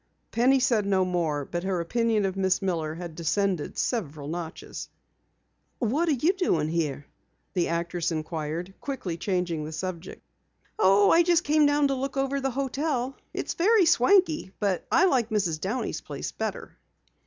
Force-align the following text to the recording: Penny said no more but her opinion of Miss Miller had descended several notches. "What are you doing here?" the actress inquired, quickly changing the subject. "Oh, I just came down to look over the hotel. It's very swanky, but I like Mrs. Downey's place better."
Penny 0.31 0.59
said 0.59 0.87
no 0.87 1.05
more 1.05 1.45
but 1.45 1.61
her 1.63 1.79
opinion 1.79 2.25
of 2.25 2.35
Miss 2.35 2.59
Miller 2.59 2.95
had 2.95 3.13
descended 3.13 3.77
several 3.77 4.27
notches. 4.27 4.89
"What 5.77 6.09
are 6.09 6.13
you 6.13 6.33
doing 6.33 6.69
here?" 6.69 7.05
the 7.53 7.67
actress 7.67 8.11
inquired, 8.11 8.73
quickly 8.81 9.15
changing 9.15 9.63
the 9.63 9.71
subject. 9.71 10.23
"Oh, 10.79 11.11
I 11.11 11.21
just 11.21 11.43
came 11.43 11.67
down 11.67 11.87
to 11.89 11.93
look 11.93 12.17
over 12.17 12.41
the 12.41 12.49
hotel. 12.49 13.15
It's 13.31 13.53
very 13.53 13.85
swanky, 13.85 14.51
but 14.59 14.87
I 14.91 15.05
like 15.05 15.29
Mrs. 15.29 15.61
Downey's 15.61 16.01
place 16.01 16.31
better." 16.31 16.79